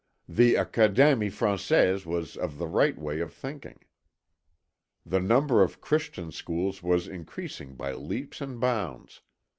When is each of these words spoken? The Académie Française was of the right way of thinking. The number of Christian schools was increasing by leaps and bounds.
The 0.27 0.55
Académie 0.55 1.27
Française 1.29 2.07
was 2.07 2.35
of 2.35 2.57
the 2.57 2.65
right 2.65 2.97
way 2.97 3.19
of 3.19 3.31
thinking. 3.31 3.81
The 5.05 5.19
number 5.19 5.61
of 5.61 5.79
Christian 5.79 6.31
schools 6.31 6.81
was 6.81 7.07
increasing 7.07 7.75
by 7.75 7.93
leaps 7.93 8.41
and 8.41 8.59
bounds. 8.59 9.21